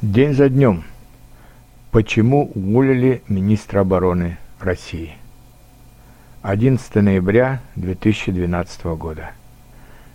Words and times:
День 0.00 0.32
за 0.32 0.48
днем. 0.48 0.84
Почему 1.90 2.52
уволили 2.54 3.20
министра 3.26 3.80
обороны 3.80 4.38
России? 4.60 5.14
11 6.42 6.94
ноября 7.02 7.60
2012 7.74 8.84
года. 8.96 9.32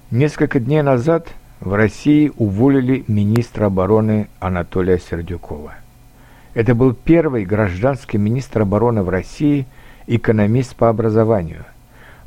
Несколько 0.09 0.61
дней 0.61 0.81
назад 0.83 1.27
в 1.59 1.73
России 1.73 2.31
уволили 2.37 3.03
министра 3.09 3.65
обороны 3.65 4.29
Анатолия 4.39 4.99
Сердюкова. 4.99 5.73
Это 6.53 6.75
был 6.75 6.93
первый 6.93 7.43
гражданский 7.43 8.17
министр 8.17 8.61
обороны 8.61 9.03
в 9.03 9.09
России, 9.09 9.67
экономист 10.07 10.77
по 10.77 10.87
образованию. 10.87 11.65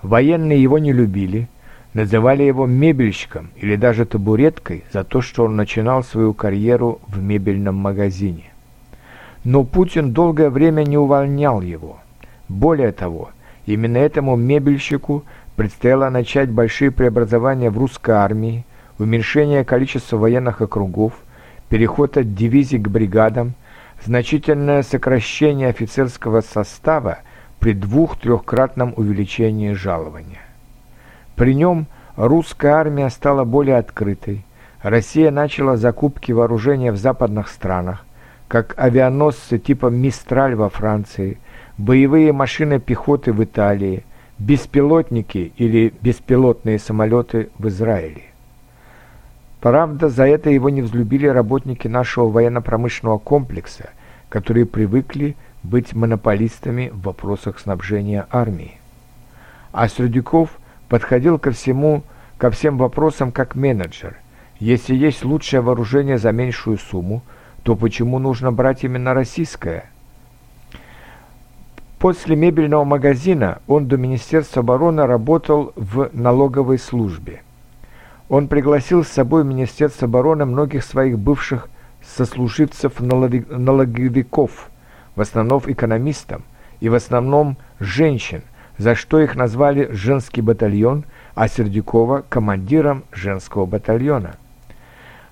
Военные 0.02 0.62
его 0.62 0.78
не 0.78 0.92
любили– 0.92 1.48
Называли 1.96 2.42
его 2.42 2.66
мебельщиком 2.66 3.48
или 3.56 3.74
даже 3.74 4.04
табуреткой 4.04 4.84
за 4.92 5.02
то, 5.02 5.22
что 5.22 5.44
он 5.44 5.56
начинал 5.56 6.04
свою 6.04 6.34
карьеру 6.34 7.00
в 7.08 7.22
мебельном 7.22 7.76
магазине. 7.76 8.52
Но 9.44 9.64
Путин 9.64 10.12
долгое 10.12 10.50
время 10.50 10.82
не 10.82 10.98
увольнял 10.98 11.62
его. 11.62 11.96
Более 12.50 12.92
того, 12.92 13.30
именно 13.64 13.96
этому 13.96 14.36
мебельщику 14.36 15.24
предстояло 15.56 16.10
начать 16.10 16.50
большие 16.50 16.90
преобразования 16.90 17.70
в 17.70 17.78
русской 17.78 18.10
армии, 18.10 18.66
уменьшение 18.98 19.64
количества 19.64 20.18
военных 20.18 20.60
округов, 20.60 21.14
переход 21.70 22.18
от 22.18 22.34
дивизий 22.34 22.78
к 22.78 22.88
бригадам, 22.88 23.54
значительное 24.04 24.82
сокращение 24.82 25.68
офицерского 25.68 26.42
состава 26.42 27.20
при 27.58 27.72
двух-трехкратном 27.72 28.92
увеличении 28.98 29.72
жалования. 29.72 30.45
При 31.36 31.54
нем 31.54 31.86
русская 32.16 32.72
армия 32.72 33.10
стала 33.10 33.44
более 33.44 33.76
открытой. 33.76 34.44
Россия 34.82 35.30
начала 35.30 35.76
закупки 35.76 36.32
вооружения 36.32 36.92
в 36.92 36.96
западных 36.96 37.48
странах, 37.48 38.04
как 38.48 38.74
авианосцы 38.78 39.58
типа 39.58 39.86
«Мистраль» 39.88 40.54
во 40.54 40.70
Франции, 40.70 41.38
боевые 41.76 42.32
машины 42.32 42.80
пехоты 42.80 43.32
в 43.32 43.44
Италии, 43.44 44.04
беспилотники 44.38 45.52
или 45.56 45.92
беспилотные 46.00 46.78
самолеты 46.78 47.50
в 47.58 47.68
Израиле. 47.68 48.22
Правда, 49.60 50.08
за 50.08 50.26
это 50.26 50.48
его 50.48 50.70
не 50.70 50.80
взлюбили 50.80 51.26
работники 51.26 51.88
нашего 51.88 52.30
военно-промышленного 52.30 53.18
комплекса, 53.18 53.90
которые 54.28 54.64
привыкли 54.64 55.36
быть 55.62 55.94
монополистами 55.94 56.90
в 56.94 57.02
вопросах 57.02 57.58
снабжения 57.58 58.26
армии. 58.30 58.78
А 59.72 59.88
Сердюков– 59.88 60.50
подходил 60.88 61.38
ко 61.38 61.50
всему, 61.50 62.02
ко 62.38 62.50
всем 62.50 62.78
вопросам 62.78 63.30
как 63.32 63.54
менеджер. 63.54 64.16
Если 64.58 64.94
есть 64.94 65.22
лучшее 65.24 65.60
вооружение 65.60 66.16
за 66.18 66.32
меньшую 66.32 66.78
сумму, 66.78 67.20
то 67.62 67.76
почему 67.76 68.18
нужно 68.18 68.52
брать 68.52 68.84
именно 68.84 69.12
российское? 69.14 69.90
После 71.98 72.36
мебельного 72.36 72.84
магазина 72.84 73.62
он 73.66 73.88
до 73.88 73.96
Министерства 73.96 74.60
обороны 74.60 75.06
работал 75.06 75.72
в 75.76 76.10
налоговой 76.12 76.78
службе. 76.78 77.40
Он 78.28 78.48
пригласил 78.48 79.02
с 79.04 79.08
собой 79.08 79.44
в 79.44 79.46
Министерство 79.46 80.06
обороны 80.06 80.44
многих 80.44 80.84
своих 80.84 81.18
бывших 81.18 81.70
сослуживцев-налоговиков, 82.02 84.68
в 85.14 85.20
основном 85.20 85.62
экономистам, 85.66 86.42
и 86.80 86.88
в 86.88 86.94
основном 86.94 87.56
женщин– 87.80 88.42
за 88.78 88.94
что 88.94 89.20
их 89.20 89.34
назвали 89.36 89.88
«женский 89.92 90.42
батальон», 90.42 91.04
а 91.34 91.48
Сердюкова– 91.48 92.24
командиром 92.28 93.04
женского 93.12 93.66
батальона. 93.66 94.36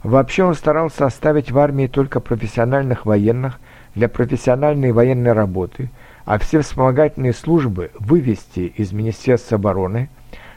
Вообще 0.03 0.45
он 0.45 0.55
старался 0.55 1.07
оставить 1.07 1.51
в 1.51 1.59
армии 1.59 1.87
только 1.87 2.21
профессиональных 2.21 3.07
военных 3.07 3.59
для 3.95 4.09
профессиональной 4.09 4.93
военной 4.93 5.33
работы, 5.33 5.91
а 6.25 6.39
все 6.39 6.61
вспомогательные 6.61 7.33
службы 7.33 7.91
вывести 7.99 8.73
из 8.77 8.93
Министерства 8.93 9.57
обороны, 9.57 10.09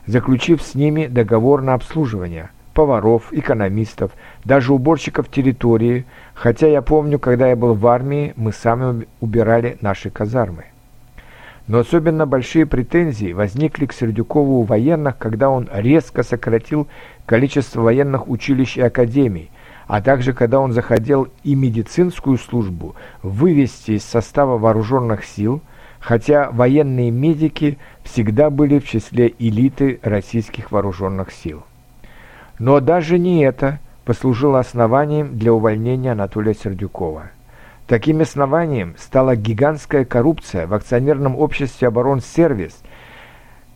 заключив 0.05 0.61
с 0.61 0.75
ними 0.75 1.07
договор 1.07 1.61
на 1.61 1.73
обслуживание– 1.73 2.49
поваров, 2.77 3.33
экономистов, 3.33 4.11
даже 4.45 4.71
уборщиков 4.71 5.29
территории, 5.29 6.05
хотя 6.35 6.67
я 6.67 6.83
помню, 6.83 7.17
когда 7.17 7.47
я 7.47 7.55
был 7.55 7.73
в 7.73 7.87
армии, 7.87 8.33
мы 8.35 8.53
сами 8.53 9.07
убирали 9.19 9.79
наши 9.81 10.11
казармы. 10.11 10.65
Но 11.67 11.79
особенно 11.79 12.25
большие 12.25 12.65
претензии 12.65 13.33
возникли 13.33 13.85
к 13.85 13.93
Сердюкову 13.93 14.59
у 14.59 14.63
военных, 14.63 15.17
когда 15.17 15.49
он 15.49 15.69
резко 15.71 16.23
сократил 16.23 16.87
количество 17.25 17.81
военных 17.81 18.29
училищ 18.29 18.77
и 18.77 18.81
академий, 18.81 19.51
а 19.85 20.01
также 20.01 20.31
когда 20.31 20.61
он 20.61 20.71
захотел 20.71 21.27
и 21.43 21.55
медицинскую 21.55 22.37
службу 22.37 22.95
вывести 23.21 23.91
из 23.91 24.05
состава 24.05 24.57
вооруженных 24.57 25.25
сил, 25.25 25.61
хотя 25.99 26.49
военные 26.51 27.11
медики 27.11 27.77
всегда 28.03 28.49
были 28.49 28.79
в 28.79 28.87
числе 28.87 29.33
элиты 29.37 29.99
российских 30.03 30.71
вооруженных 30.71 31.31
сил. 31.31 31.63
Но 32.59 32.79
даже 32.79 33.19
не 33.19 33.43
это 33.43 33.79
послужило 34.05 34.59
основанием 34.59 35.37
для 35.37 35.51
увольнения 35.51 36.13
Анатолия 36.13 36.53
Сердюкова. 36.53 37.31
Таким 37.87 38.19
основанием 38.19 38.95
стала 38.97 39.37
гигантская 39.37 40.03
коррупция 40.03 40.67
в 40.67 40.73
акционерном 40.73 41.37
обществе 41.37 41.87
«Оборонсервис», 41.87 42.81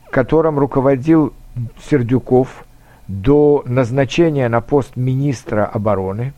которым 0.10 0.60
руководил 0.60 1.34
Сердюков 1.90 2.66
до 3.08 3.64
назначения 3.66 4.50
на 4.50 4.60
пост 4.60 4.98
министра 4.98 5.66
обороны, 5.66 6.34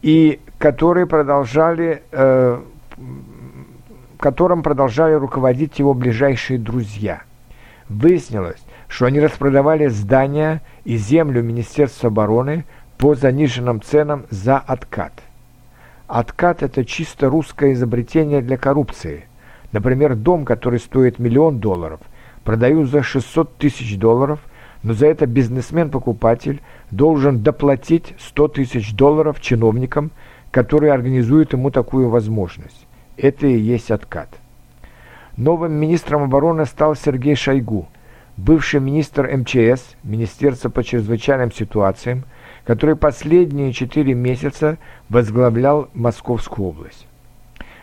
и 0.00 0.40
которые 0.58 1.06
продолжали, 1.06 2.02
э, 2.10 2.62
которым 4.18 4.62
продолжали 4.62 5.12
руководить 5.12 5.78
его 5.78 5.92
ближайшие 5.92 6.58
друзья. 6.58 7.22
Выяснилось, 7.90 8.62
что 8.88 9.04
они 9.04 9.20
распродавали 9.20 9.88
здания 9.88 10.62
и 10.84 10.96
землю 10.96 11.42
Министерства 11.42 12.08
обороны 12.08 12.64
по 12.96 13.14
заниженным 13.14 13.82
ценам 13.82 14.24
за 14.30 14.56
откат. 14.56 15.12
Откат– 16.08 16.62
это 16.64 16.86
чисто 16.86 17.28
русское 17.28 17.74
изобретение 17.74 18.40
для 18.40 18.56
коррупции. 18.56 19.26
Например, 19.72 20.16
дом, 20.16 20.46
который 20.46 20.80
стоит 20.80 21.18
миллион 21.18 21.58
долларов, 21.58 22.00
продают 22.44 22.88
за 22.88 23.02
600 23.02 23.58
тысяч 23.58 23.98
долларов, 23.98 24.40
но 24.82 24.94
за 24.94 25.06
это 25.06 25.26
бизнесмен-покупатель 25.26 26.62
должен 26.90 27.42
доплатить 27.42 28.14
100 28.18 28.48
тысяч 28.48 28.94
долларов 28.94 29.38
чиновникам, 29.42 30.10
которые 30.50 30.94
организуют 30.94 31.52
ему 31.52 31.70
такую 31.70 32.08
возможность. 32.08 32.86
Это 33.18 33.46
и 33.46 33.58
есть 33.58 33.90
откат. 33.90 34.30
Новым 35.36 35.74
министром 35.74 36.22
обороны 36.22 36.64
стал 36.64 36.96
Сергей 36.96 37.34
Шойгу, 37.34 37.86
бывший 38.38 38.80
министр 38.80 39.28
МЧС, 39.36 39.94
Министерства 40.04 40.70
по 40.70 40.82
чрезвычайным 40.82 41.52
ситуациям, 41.52 42.24
который 42.68 42.96
последние 42.96 43.72
четыре 43.72 44.12
месяца 44.12 44.76
возглавлял 45.08 45.88
Московскую 45.94 46.68
область. 46.68 47.06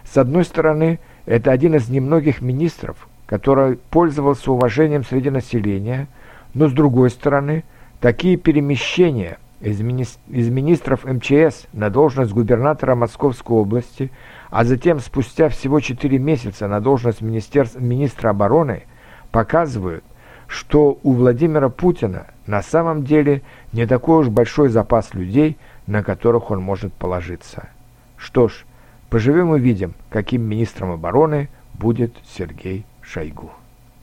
С 0.03 0.15
одной 0.15 0.45
стороны, 0.45 0.99
это 1.25 1.49
один 1.51 1.73
из 1.73 1.89
немногих 1.89 2.39
министров, 2.39 3.07
который 3.25 3.77
пользовался 3.77 4.51
уважением 4.51 5.03
среди 5.03 5.31
населения, 5.31 6.07
но 6.53 6.69
с 6.69 6.71
другой 6.71 7.09
стороны, 7.09 7.63
такие 7.99 8.37
перемещения 8.37 9.39
из, 9.59 9.81
мини 9.81 10.05
из 10.29 10.49
министров 10.49 11.03
МЧС 11.03 11.65
на 11.73 11.89
должность 11.89 12.33
губернатора 12.33 12.93
Московской 12.93 13.57
области, 13.57 14.11
а 14.51 14.65
затем 14.65 14.99
спустя 14.99 15.49
всего 15.49 15.79
четыре 15.79 16.19
месяца 16.19 16.67
на 16.67 16.79
должность 16.79 17.21
министра 17.21 18.29
обороны 18.29 18.83
показывают, 19.31 20.03
что 20.45 20.99
у 21.01 21.13
Владимира 21.13 21.69
Путина 21.69 22.27
на 22.45 22.61
самом 22.61 23.03
деле 23.03 23.41
не 23.75 23.85
такой 23.85 24.19
уж 24.21 24.29
большой 24.29 24.69
запас 24.69 25.13
людей, 25.13 25.57
на 25.85 26.01
которых 26.01 26.49
он 26.49 26.61
может 26.61 26.93
положиться. 26.93 27.67
Что 28.15 28.47
ж, 28.47 28.63
поживем 29.09 29.53
и 29.53 29.59
видим, 29.59 29.95
каким 30.09 30.43
министром 30.43 30.91
обороны 30.91 31.49
будет 31.73 32.15
Сергей 32.25 32.85
Шойгу. 33.01 33.51